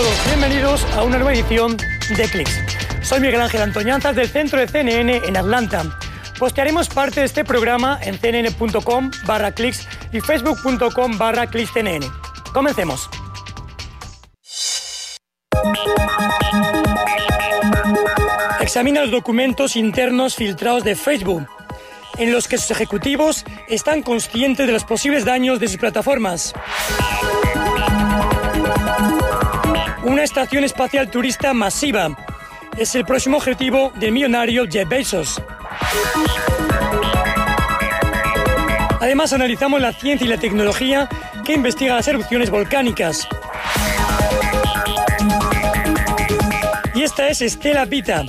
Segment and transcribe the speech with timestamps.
[0.00, 2.58] todos, bienvenidos a una nueva edición de Clicks.
[3.02, 5.84] Soy Miguel Ángel Antoñanzas del centro de CNN en Atlanta.
[6.38, 9.52] Postearemos parte de este programa en cnn.com barra
[10.12, 11.50] y facebook.com barra.
[12.54, 13.10] Comencemos.
[18.60, 21.46] Examina los documentos internos filtrados de Facebook,
[22.16, 26.54] en los que sus ejecutivos están conscientes de los posibles daños de sus plataformas.
[30.02, 32.16] Una estación espacial turista masiva
[32.78, 35.42] es el próximo objetivo del millonario Jeff Bezos.
[38.98, 41.06] Además, analizamos la ciencia y la tecnología
[41.44, 43.28] que investiga las erupciones volcánicas.
[46.94, 48.24] Y esta es Stella Vita,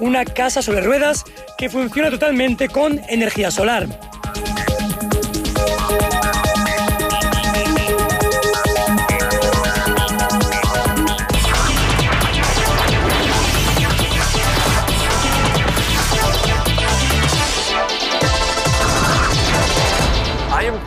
[0.00, 1.24] una casa sobre ruedas
[1.56, 3.86] que funciona totalmente con energía solar.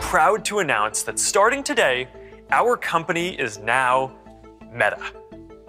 [0.00, 2.08] Proud to announce that starting today,
[2.50, 4.12] our company is now
[4.72, 4.98] Meta.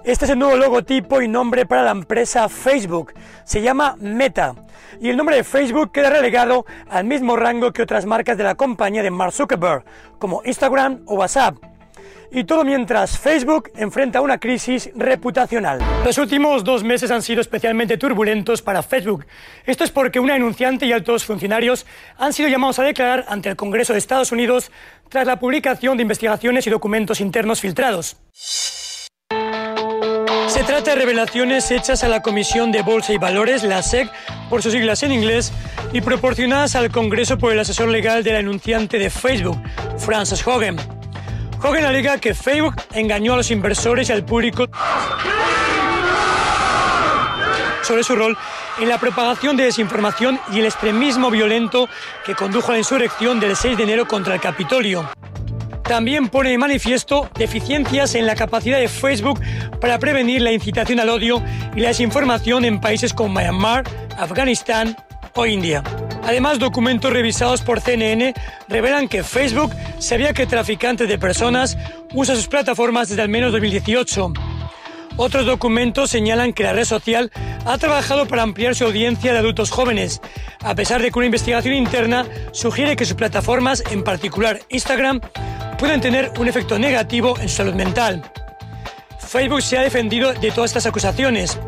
[0.03, 3.13] Este es el nuevo logotipo y nombre para la empresa Facebook.
[3.43, 4.55] Se llama Meta.
[5.01, 8.55] Y el nombre de Facebook queda relegado al mismo rango que otras marcas de la
[8.55, 9.83] compañía de Mark Zuckerberg,
[10.17, 11.57] como Instagram o WhatsApp.
[12.31, 15.79] Y todo mientras Facebook enfrenta una crisis reputacional.
[16.03, 19.25] Los últimos dos meses han sido especialmente turbulentos para Facebook.
[19.65, 21.85] Esto es porque una denunciante y altos funcionarios
[22.17, 24.71] han sido llamados a declarar ante el Congreso de Estados Unidos
[25.09, 28.17] tras la publicación de investigaciones y documentos internos filtrados.
[30.47, 34.09] Se trata de revelaciones hechas a la Comisión de Bolsa y Valores, la SEC,
[34.49, 35.51] por sus siglas en inglés,
[35.93, 39.61] y proporcionadas al Congreso por el asesor legal de la enunciante de Facebook,
[39.97, 40.96] Frances Hogan.
[41.61, 44.67] Hogan alega que Facebook engañó a los inversores y al público
[47.81, 48.37] sobre su rol
[48.79, 51.89] en la propagación de desinformación y el extremismo violento
[52.25, 55.09] que condujo a la insurrección del 6 de enero contra el Capitolio.
[55.83, 59.39] También pone de manifiesto deficiencias en la capacidad de Facebook
[59.79, 61.41] para prevenir la incitación al odio
[61.75, 63.85] y la desinformación en países como Myanmar,
[64.17, 64.97] Afganistán
[65.37, 65.83] o India.
[66.23, 68.33] Además, documentos revisados por CNN
[68.67, 71.77] revelan que Facebook sabía que traficantes de personas
[72.13, 74.33] usan sus plataformas desde al menos 2018.
[75.15, 77.31] Otros documentos señalan que la red social
[77.65, 80.21] ha trabajado para ampliar su audiencia de adultos jóvenes,
[80.61, 85.21] a pesar de que una investigación interna sugiere que sus plataformas, en particular Instagram,
[85.79, 88.21] pueden tener un efecto negativo en su salud mental.
[89.19, 91.59] Facebook se ha defendido de todas estas acusaciones.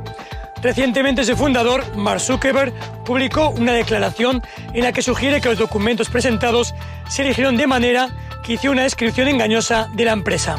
[0.61, 2.73] Recientemente su fundador, Mark Zuckerberg,
[3.05, 4.41] publicó una declaración
[4.73, 6.75] en la que sugiere que los documentos presentados
[7.07, 8.09] se eligieron de manera
[8.43, 10.57] que hizo una descripción engañosa de la empresa.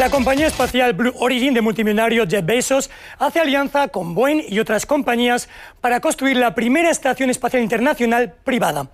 [0.00, 4.84] La compañía espacial Blue Origin de multimillonario Jeff Bezos hace alianza con Boeing y otras
[4.84, 5.48] compañías
[5.80, 8.88] para construir la primera estación espacial internacional privada.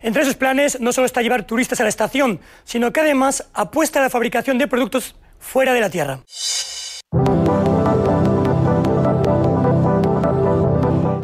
[0.00, 3.98] Entre sus planes no solo está llevar turistas a la estación, sino que además apuesta
[3.98, 6.20] a la fabricación de productos fuera de la Tierra.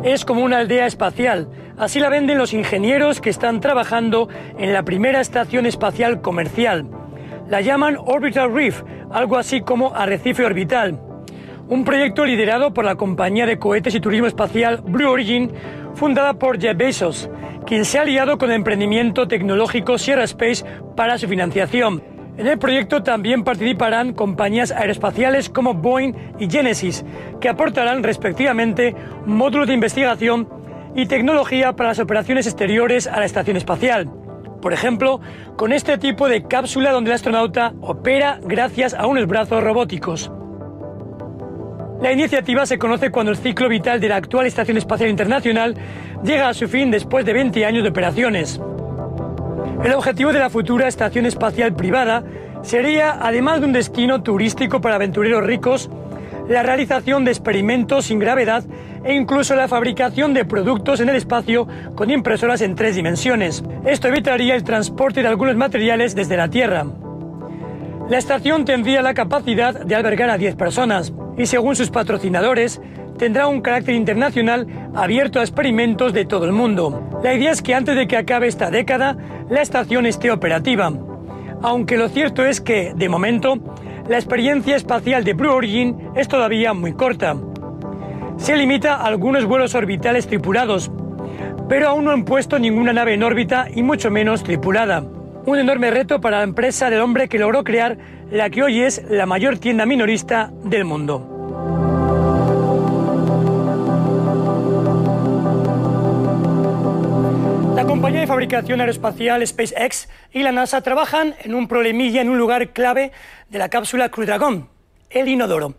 [0.03, 1.49] Es como una aldea espacial.
[1.77, 6.89] Así la venden los ingenieros que están trabajando en la primera estación espacial comercial.
[7.49, 11.01] La llaman Orbital Reef, algo así como arrecife orbital.
[11.69, 15.51] Un proyecto liderado por la compañía de cohetes y turismo espacial Blue Origin,
[15.95, 17.31] fundada por Jeff Bezos,
[17.67, 20.65] quien se ha aliado con el emprendimiento tecnológico Sierra Space
[20.97, 22.03] para su financiación.
[22.37, 27.05] En el proyecto también participarán compañías aeroespaciales como Boeing y Genesis,
[27.41, 28.95] que aportarán respectivamente
[29.25, 30.49] módulos de investigación
[30.97, 34.11] y tecnología para las operaciones exteriores a la estación espacial.
[34.61, 35.21] Por ejemplo,
[35.57, 40.31] con este tipo de cápsula donde el astronauta opera gracias a unos brazos robóticos.
[42.05, 45.75] La iniciativa se conoce cuando el ciclo vital de la actual Estación Espacial Internacional
[46.23, 48.61] llega a su fin después de 20 años de operaciones.
[49.83, 52.23] El objetivo de la futura estación espacial privada
[52.61, 55.89] sería, además de un destino turístico para aventureros ricos,
[56.47, 58.65] la realización de experimentos sin gravedad
[59.03, 63.65] e incluso la fabricación de productos en el espacio con impresoras en tres dimensiones.
[63.87, 66.85] Esto evitaría el transporte de algunos materiales desde la Tierra.
[68.11, 72.81] La estación tendría la capacidad de albergar a 10 personas y según sus patrocinadores
[73.19, 77.21] tendrá un carácter internacional abierto a experimentos de todo el mundo.
[77.23, 79.17] La idea es que antes de que acabe esta década
[79.49, 80.93] la estación esté operativa.
[81.63, 83.57] Aunque lo cierto es que, de momento,
[84.09, 87.37] la experiencia espacial de Blue Origin es todavía muy corta.
[88.37, 90.91] Se limita a algunos vuelos orbitales tripulados,
[91.69, 95.05] pero aún no han puesto ninguna nave en órbita y mucho menos tripulada.
[95.47, 97.99] Un enorme reto para la empresa del hombre que logró crear
[98.31, 101.31] la que hoy es la mayor tienda minorista del mundo.
[107.77, 112.39] La compañía de fabricación aeroespacial SpaceX y la NASA trabajan en un problemilla en un
[112.39, 113.13] lugar clave
[113.51, 114.67] de la cápsula Crew Dragon,
[115.11, 115.75] el inodoro.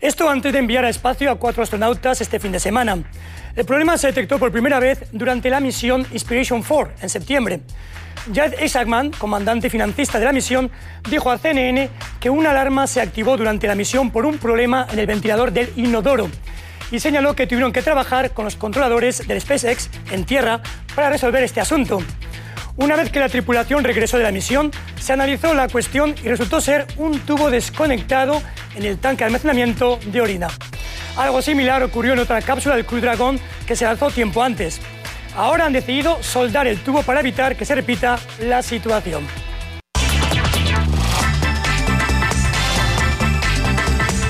[0.00, 2.98] Esto antes de enviar a espacio a cuatro astronautas este fin de semana.
[3.56, 7.60] El problema se detectó por primera vez durante la misión Inspiration 4 en septiembre.
[8.34, 10.70] Jad Isaacman, comandante financista de la misión,
[11.08, 11.88] dijo a CNN
[12.20, 15.72] que una alarma se activó durante la misión por un problema en el ventilador del
[15.76, 16.28] inodoro
[16.90, 20.60] y señaló que tuvieron que trabajar con los controladores del SpaceX en tierra
[20.94, 22.02] para resolver este asunto.
[22.76, 26.60] Una vez que la tripulación regresó de la misión, se analizó la cuestión y resultó
[26.60, 28.40] ser un tubo desconectado
[28.74, 30.48] en el tanque de almacenamiento de orina.
[31.16, 34.80] Algo similar ocurrió en otra cápsula del Crew Dragon que se lanzó tiempo antes.
[35.36, 39.26] Ahora han decidido soldar el tubo para evitar que se repita la situación.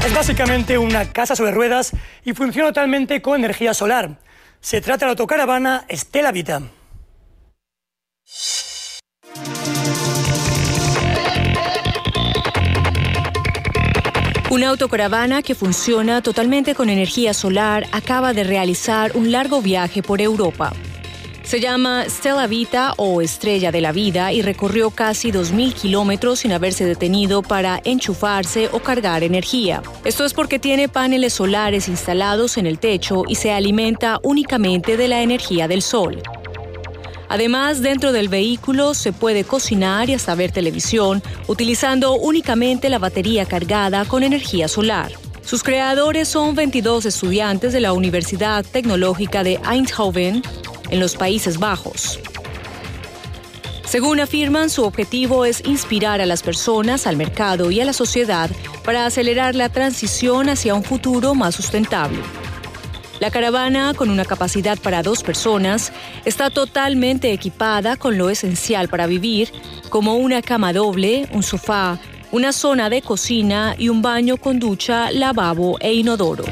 [0.04, 1.92] Es básicamente una casa sobre ruedas
[2.24, 4.18] y funciona totalmente con energía solar.
[4.60, 6.62] Se trata de la autocaravana Stella Vita.
[14.50, 20.20] Una autocaravana que funciona totalmente con energía solar acaba de realizar un largo viaje por
[20.20, 20.72] Europa.
[21.50, 26.52] Se llama Stella Vita o Estrella de la Vida y recorrió casi 2.000 kilómetros sin
[26.52, 29.82] haberse detenido para enchufarse o cargar energía.
[30.04, 35.08] Esto es porque tiene paneles solares instalados en el techo y se alimenta únicamente de
[35.08, 36.22] la energía del sol.
[37.28, 43.44] Además, dentro del vehículo se puede cocinar y hasta ver televisión utilizando únicamente la batería
[43.44, 45.10] cargada con energía solar.
[45.42, 50.42] Sus creadores son 22 estudiantes de la Universidad Tecnológica de Eindhoven,
[50.90, 52.18] en los Países Bajos.
[53.90, 58.48] Según afirman, su objetivo es inspirar a las personas, al mercado y a la sociedad
[58.84, 62.20] para acelerar la transición hacia un futuro más sustentable.
[63.18, 65.92] La caravana, con una capacidad para dos personas,
[66.24, 69.52] está totalmente equipada con lo esencial para vivir,
[69.88, 71.98] como una cama doble, un sofá,
[72.32, 76.44] una zona de cocina y un baño con ducha, lavabo e inodoro.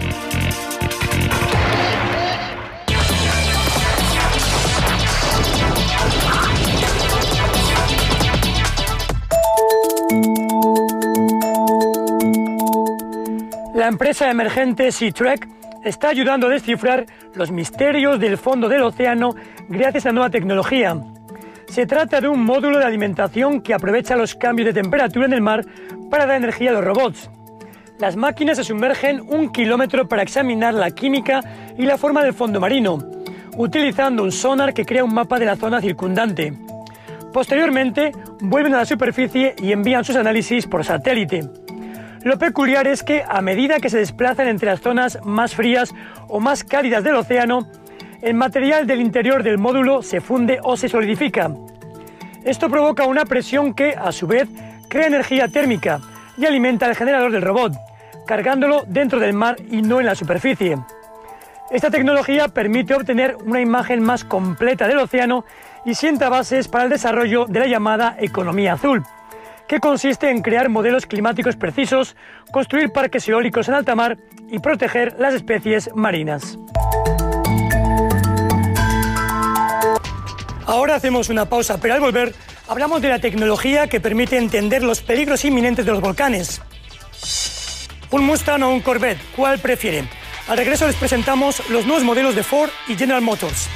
[13.88, 15.48] Empresa emergente SeaTrek
[15.84, 19.34] está ayudando a descifrar los misterios del fondo del océano
[19.68, 20.96] gracias a nueva tecnología.
[21.68, 25.40] Se trata de un módulo de alimentación que aprovecha los cambios de temperatura en el
[25.40, 25.64] mar
[26.10, 27.30] para dar energía a los robots.
[27.98, 31.40] Las máquinas se sumergen un kilómetro para examinar la química
[31.76, 32.98] y la forma del fondo marino,
[33.56, 36.52] utilizando un sonar que crea un mapa de la zona circundante.
[37.32, 41.48] Posteriormente, vuelven a la superficie y envían sus análisis por satélite.
[42.28, 45.94] Lo peculiar es que a medida que se desplazan entre las zonas más frías
[46.26, 47.66] o más cálidas del océano,
[48.20, 51.50] el material del interior del módulo se funde o se solidifica.
[52.44, 54.46] Esto provoca una presión que, a su vez,
[54.90, 56.00] crea energía térmica
[56.36, 57.72] y alimenta el generador del robot,
[58.26, 60.76] cargándolo dentro del mar y no en la superficie.
[61.70, 65.46] Esta tecnología permite obtener una imagen más completa del océano
[65.86, 69.02] y sienta bases para el desarrollo de la llamada economía azul,
[69.68, 72.16] que consiste en crear modelos climáticos precisos,
[72.50, 74.16] construir parques eólicos en alta mar
[74.50, 76.58] y proteger las especies marinas.
[80.66, 82.34] Ahora hacemos una pausa, pero al volver
[82.66, 86.60] hablamos de la tecnología que permite entender los peligros inminentes de los volcanes.
[88.10, 89.20] ¿Un Mustang o un Corvette?
[89.36, 90.08] ¿Cuál prefieren?
[90.48, 93.68] Al regreso les presentamos los nuevos modelos de Ford y General Motors.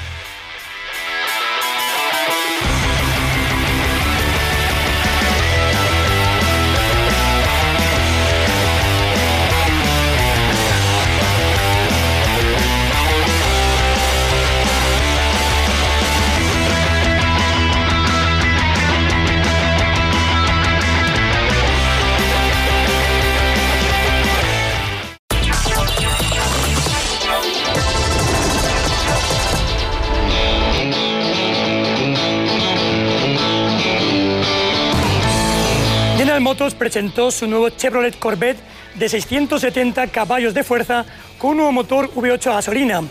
[36.71, 38.61] Presentó su nuevo Chevrolet Corvette
[38.95, 41.05] de 670 caballos de fuerza
[41.37, 43.03] con un nuevo motor V8 a gasolina.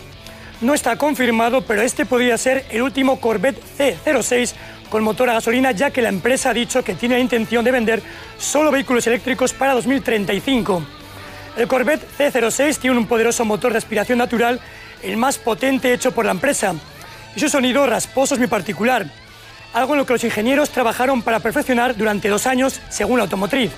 [0.62, 4.54] No está confirmado, pero este podría ser el último Corvette C06
[4.88, 7.72] con motor a gasolina, ya que la empresa ha dicho que tiene la intención de
[7.72, 8.02] vender
[8.38, 10.82] solo vehículos eléctricos para 2035.
[11.58, 14.60] El Corvette C06 tiene un poderoso motor de aspiración natural,
[15.02, 16.74] el más potente hecho por la empresa.
[17.36, 19.06] y su sonido rasposo es muy particular,
[19.72, 23.70] algo en lo que los ingenieros trabajaron para perfeccionar durante dos años según la automotriz.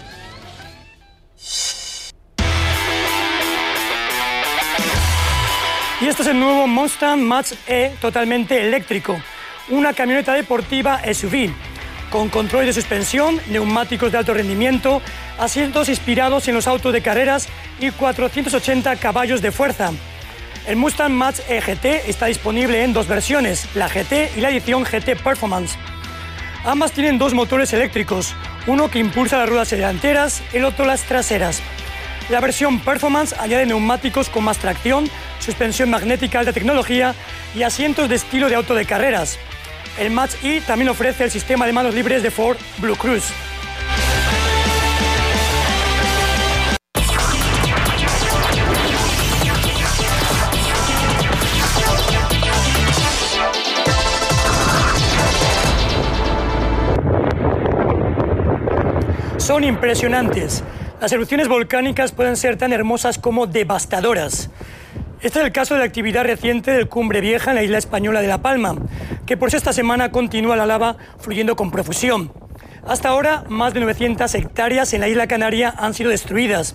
[6.01, 9.17] Y esto es el nuevo Mustang Mach-E totalmente eléctrico,
[9.71, 11.51] una camioneta deportiva SUV,
[12.11, 15.01] con control de suspensión, neumáticos de alto rendimiento,
[15.39, 17.49] asientos inspirados en los autos de carreras
[17.81, 19.93] y 480 caballos de fuerza.
[20.67, 25.15] El Mustang Mach-E GT está disponible en dos versiones, la GT y la edición GT
[25.23, 25.77] Performance.
[26.65, 28.35] Ambas tienen dos motores eléctricos,
[28.67, 31.61] uno que impulsa las ruedas delanteras, el otro las traseras.
[32.31, 37.15] La versión Performance añade neumáticos con más tracción, suspensión magnética alta tecnología
[37.55, 39.39] y asientos de estilo de auto de carreras.
[39.99, 43.31] El Match E también ofrece el sistema de manos libres de Ford Blue Cruise.
[59.45, 60.65] Son impresionantes.
[61.03, 64.49] Las erupciones volcánicas pueden ser tan hermosas como devastadoras.
[65.21, 68.23] Este es el caso de la actividad reciente del Cumbre Vieja en la isla española
[68.23, 68.75] de La Palma,
[69.27, 72.33] que por esta semana continúa la lava fluyendo con profusión.
[72.89, 76.75] Hasta ahora, más de 900 hectáreas en la isla canaria han sido destruidas.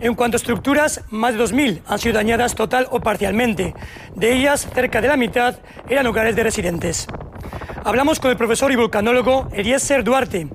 [0.00, 3.72] En cuanto a estructuras, más de 2.000 han sido dañadas total o parcialmente.
[4.14, 5.56] De ellas, cerca de la mitad
[5.88, 7.06] eran hogares de residentes.
[7.82, 10.48] Hablamos con el profesor y volcanólogo Eliezer Duarte,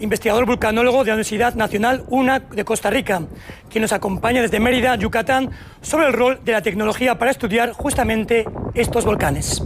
[0.00, 3.22] investigador vulcanólogo de la Universidad Nacional UNA de Costa Rica,
[3.70, 5.50] quien nos acompaña desde Mérida, Yucatán,
[5.80, 9.62] sobre el rol de la tecnología para estudiar justamente estos volcanes.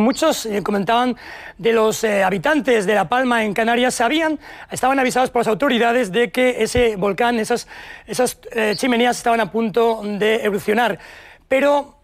[0.00, 1.16] Muchos eh, comentaban
[1.58, 4.38] de los eh, habitantes de La Palma en Canarias, sabían,
[4.70, 7.68] estaban avisados por las autoridades de que ese volcán, esas,
[8.06, 10.98] esas eh, chimeneas estaban a punto de erupcionar.
[11.46, 12.01] Pero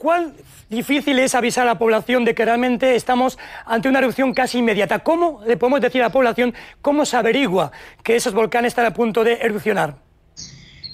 [0.00, 0.32] ¿Cuál
[0.70, 5.00] difícil es avisar a la población de que realmente estamos ante una erupción casi inmediata?
[5.00, 7.70] ¿Cómo le podemos decir a la población cómo se averigua
[8.02, 9.98] que esos volcanes están a punto de erupcionar?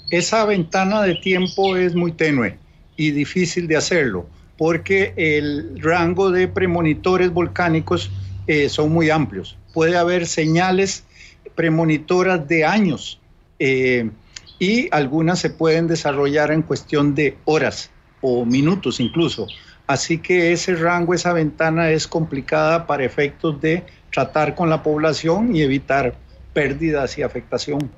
[0.09, 2.57] Esa ventana de tiempo es muy tenue
[2.97, 8.11] y difícil de hacerlo porque el rango de premonitores volcánicos
[8.45, 9.57] eh, son muy amplios.
[9.73, 11.05] Puede haber señales
[11.55, 13.21] premonitoras de años
[13.57, 14.09] eh,
[14.59, 17.89] y algunas se pueden desarrollar en cuestión de horas
[18.21, 19.47] o minutos incluso.
[19.87, 25.55] Así que ese rango, esa ventana es complicada para efectos de tratar con la población
[25.55, 26.15] y evitar
[26.53, 27.89] pérdidas y afectación.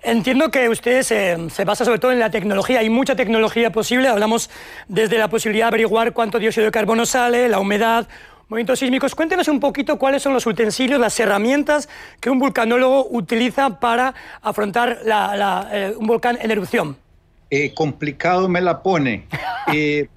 [0.00, 2.78] Entiendo que usted se, se, basa sobre todo en la tecnología.
[2.78, 4.08] Hay mucha tecnología posible.
[4.08, 4.48] Hablamos
[4.86, 8.06] desde la posibilidad de averiguar cuánto dióxido de carbono sale, la humedad,
[8.48, 9.14] movimientos sísmicos.
[9.14, 11.88] Cuéntenos un poquito cuáles son los utensilios, las herramientas
[12.20, 15.00] que un vulcanólogo utiliza para afrontar
[15.72, 16.96] eh, un volcán en erupción.
[17.50, 19.26] Eh, complicado me la pone.
[19.70, 20.08] Eh,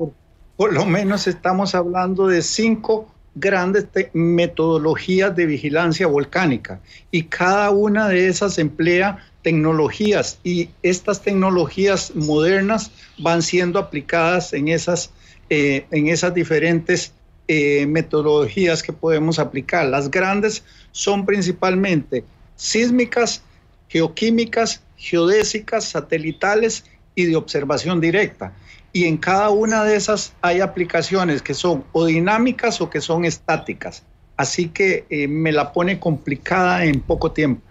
[0.55, 6.79] por, lo menos estamos hablando de cinco grandes metodologías de vigilancia volcánica
[7.11, 14.69] y cada una de esas emplea tecnologías y estas tecnologías modernas van siendo aplicadas en
[14.69, 15.11] esas,
[15.49, 17.11] eh, en esas diferentes
[17.49, 19.85] metodologías que podemos aplicar.
[19.87, 22.23] Las grandes son principalmente
[22.55, 23.41] sísmicas,
[23.89, 26.85] geoquímicas, geodésicas, satelitales
[27.15, 28.53] y de observación directa.
[28.93, 33.25] Y en cada una de esas hay aplicaciones que son o dinámicas o que son
[33.25, 34.03] estáticas.
[34.37, 37.61] Así que eh, me la pone complicada en poco tiempo.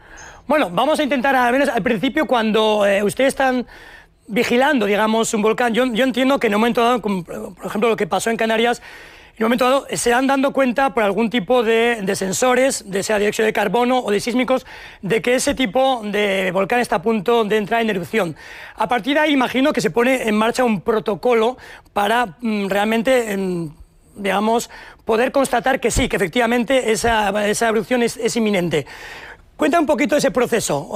[0.47, 3.67] Bueno, vamos a intentar, a ver, al principio, cuando eh, ustedes están
[4.27, 7.97] vigilando, digamos, un volcán, yo, yo entiendo que en un momento dado, por ejemplo, lo
[7.97, 8.81] que pasó en Canarias,
[9.37, 13.19] en un momento dado se han dando cuenta por algún tipo de, sensores, de sea
[13.19, 14.67] dióxido de carbono o de sísmicos,
[15.03, 18.37] de que ese tipo de volcán está a punto de entrar en erupción.
[18.77, 21.57] A partir de ahí imagino que se pone en marcha un protocolo
[21.93, 23.33] para mm, realmente...
[23.33, 23.71] Em,
[24.17, 24.71] digamos,
[25.05, 27.31] poder constatar que sí, que efectivamente esa,
[27.69, 28.87] erupción es, inminente.
[29.61, 30.89] Cuenta un poquito ese proceso.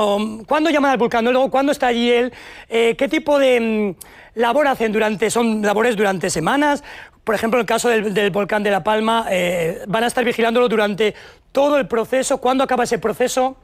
[0.47, 1.51] ¿Cuándo llaman al vulcanólogo?
[1.51, 2.33] ¿Cuándo está allí él?
[2.71, 5.29] Eh, ¿Qué tipo de mm, labor hacen durante?
[5.29, 6.83] ¿Son labores durante semanas?
[7.25, 10.71] por ejemplo, en el caso del, volcán de La Palma, eh, van a estar vigilándolo
[10.71, 11.15] durante
[11.53, 12.39] todo el proceso.
[12.39, 13.55] ¿Cuándo acaba ese proceso?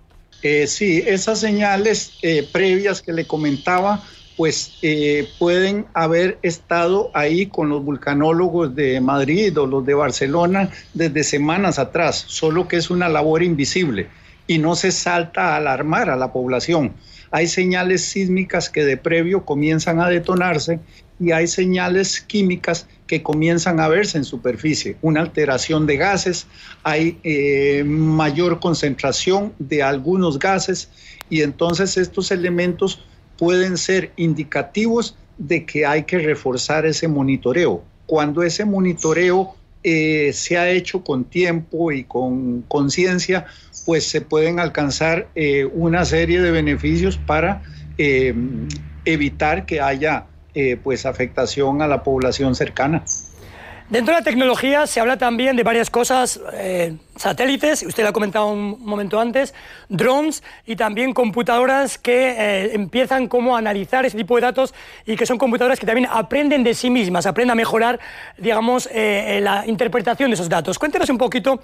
[0.43, 2.13] Eh, sí, esas señales
[2.53, 4.03] previas que le comentaba,
[4.37, 4.81] pues
[5.39, 11.79] pueden haber estado ahí con los vulcanólogos de Madrid o los de Barcelona desde semanas
[11.79, 14.09] atrás, solo que es una labor invisible
[14.51, 16.93] y no se salta a alarmar a la población.
[17.31, 20.81] Hay señales sísmicas que de previo comienzan a detonarse
[21.21, 26.49] y hay señales químicas que comienzan a verse en superficie, una alteración de gases,
[26.83, 30.91] hay eh, mayor concentración de algunos gases
[31.29, 33.05] y entonces estos elementos
[33.39, 40.59] pueden ser indicativos de que hay que reforzar ese monitoreo cuando ese monitoreo eh, se
[40.59, 43.47] ha hecho con tiempo y con conciencia,
[43.87, 47.63] pues se pueden alcanzar eh, una serie de beneficios para
[47.97, 48.35] eh,
[49.05, 50.27] evitar que haya
[50.83, 53.05] pues afectación a la población cercana.
[53.91, 58.13] Dentro de la tecnología se habla también de varias cosas, eh, satélites, usted lo ha
[58.13, 59.53] comentado un momento antes,
[59.89, 64.75] drones y también computadoras que eh, empiezan como a analizar ese tipo de datos
[65.07, 67.99] y que son computadoras que también aprenden de sí mismas, aprenden a mejorar,
[68.39, 70.79] digamos, eh, la interpretación de esos datos.
[70.79, 71.61] Cuéntenos un poquito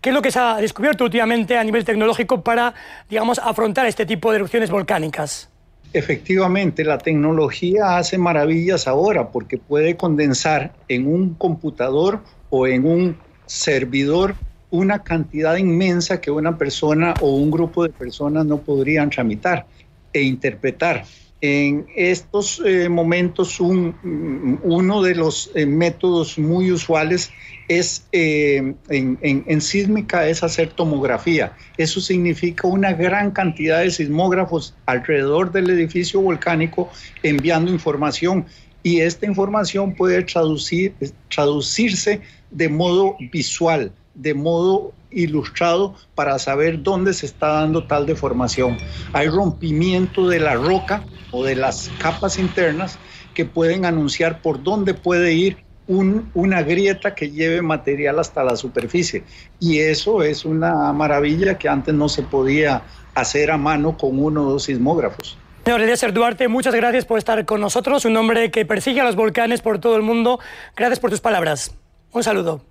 [0.00, 2.74] qué es lo que se ha descubierto últimamente a nivel tecnológico para,
[3.08, 5.48] digamos, afrontar este tipo de erupciones volcánicas.
[5.92, 13.16] Efectivamente, la tecnología hace maravillas ahora porque puede condensar en un computador o en un
[13.46, 14.34] servidor
[14.70, 19.66] una cantidad inmensa que una persona o un grupo de personas no podrían tramitar
[20.12, 21.04] e interpretar.
[21.40, 27.30] En estos eh, momentos uno de los eh, métodos muy usuales
[27.68, 31.52] es eh, en, sísmica es hacer tomografía.
[31.76, 36.90] Eso significa una gran cantidad de sismógrafos alrededor del edificio volcánico
[37.22, 38.46] enviando información
[38.82, 40.92] y esta información puede traducir,
[41.28, 48.76] traducirse de modo visual, de modo ilustrado para saber dónde se está dando tal deformación.
[49.12, 52.98] Hay rompimiento de la roca o de las capas internas
[53.34, 55.56] que pueden anunciar por dónde puede ir
[55.86, 59.24] una grieta que lleve material hasta la superficie.
[59.58, 62.82] Y eso es una maravilla que antes no se podía
[63.14, 65.38] hacer a mano con uno o dos sismógrafos.
[65.64, 69.16] Señor Eliezer Duarte, muchas gracias por estar con nosotros, un hombre que persigue a los
[69.16, 70.40] volcanes por todo el mundo.
[70.76, 71.74] Gracias por tus palabras.
[72.12, 72.62] Un saludo.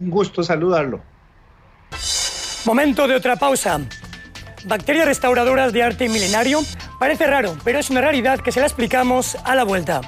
[0.00, 1.00] Un gusto saludarlo.
[2.64, 3.80] Momento de otra pausa.
[4.64, 6.60] Bacterias restauradoras de arte milenario.
[6.98, 10.00] Parece raro, pero es una realidad que se la explicamos a la vuelta.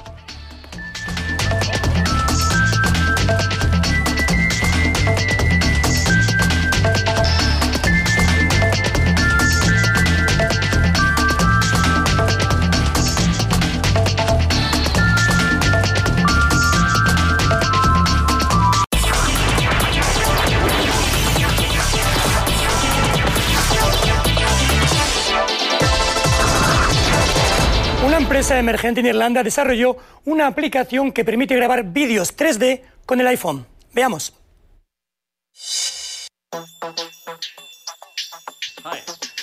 [28.47, 33.65] Empresa emergente en Irlanda desarrolló una aplicación que permite grabar vídeos 3D con el iPhone.
[33.93, 34.31] Veamos.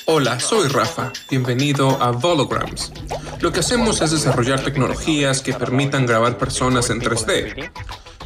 [0.07, 1.13] Hola, soy Rafa.
[1.29, 2.93] Bienvenido a Volograms.
[3.41, 7.71] Lo que hacemos es desarrollar tecnologías que permitan grabar personas en 3D.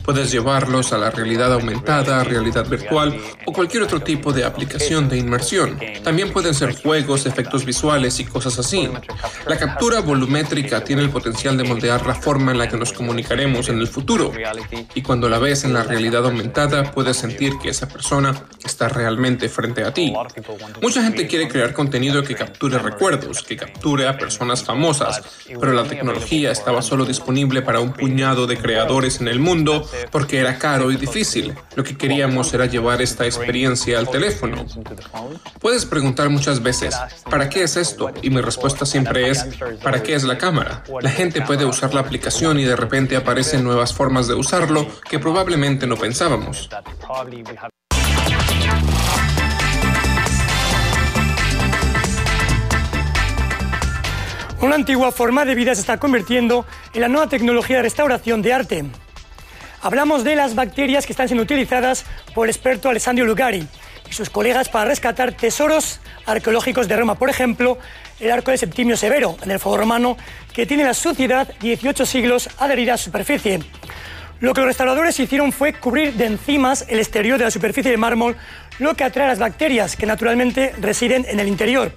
[0.08, 5.18] Puedes llevarlos a la realidad aumentada, realidad virtual o cualquier otro tipo de aplicación de
[5.18, 5.78] inmersión.
[6.02, 8.88] También pueden ser juegos, efectos visuales y cosas así.
[9.46, 13.68] La captura volumétrica tiene el potencial de moldear la forma en la que nos comunicaremos
[13.68, 14.32] en el futuro.
[14.94, 19.50] Y cuando la ves en la realidad aumentada, puedes sentir que esa persona está realmente
[19.50, 20.14] frente a ti.
[20.80, 25.20] Mucha gente quiere crear contenido que capture recuerdos, que capture a personas famosas,
[25.60, 30.38] pero la tecnología estaba solo disponible para un puñado de creadores en el mundo porque
[30.38, 31.54] era caro y difícil.
[31.74, 34.64] Lo que queríamos era llevar esta experiencia al teléfono.
[35.60, 36.96] Puedes preguntar muchas veces,
[37.30, 38.10] ¿para qué es esto?
[38.22, 39.46] Y mi respuesta siempre es,
[39.82, 40.84] ¿para qué es la cámara?
[41.00, 45.18] La gente puede usar la aplicación y de repente aparecen nuevas formas de usarlo que
[45.18, 46.68] probablemente no pensábamos.
[54.60, 58.52] Una antigua forma de vida se está convirtiendo en la nueva tecnología de restauración de
[58.52, 58.84] arte.
[59.80, 63.64] Hablamos de las bacterias que están siendo utilizadas por el experto Alessandro Lugari
[64.10, 67.14] y sus colegas para rescatar tesoros arqueológicos de Roma.
[67.14, 67.78] Por ejemplo,
[68.18, 70.16] el arco de Septimio Severo, en el fuego romano,
[70.52, 73.60] que tiene la suciedad 18 siglos adherida a su superficie.
[74.40, 77.96] Lo que los restauradores hicieron fue cubrir de enzimas el exterior de la superficie de
[77.96, 78.36] mármol,
[78.80, 81.92] lo que atrae a las bacterias, que naturalmente residen en el interior.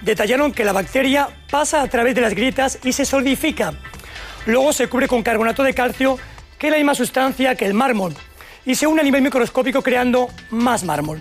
[0.00, 3.74] Detallaron que la bacteria pasa a través de las grietas y se solidifica.
[4.46, 6.18] Luego se cubre con carbonato de calcio
[6.62, 8.14] que es la misma sustancia que el mármol
[8.64, 11.20] y se une a nivel microscópico creando más mármol.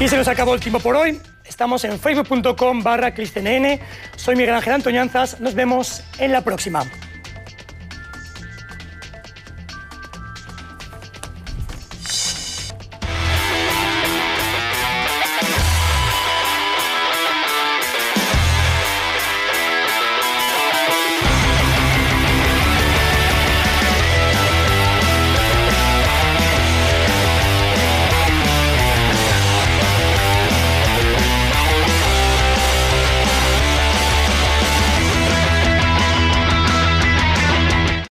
[0.00, 1.20] Y se nos acabó el tiempo por hoy.
[1.44, 3.12] Estamos en facebook.com barra.
[4.16, 5.38] Soy Miguel Ángel Antoñanzas.
[5.38, 6.84] Nos vemos en la próxima.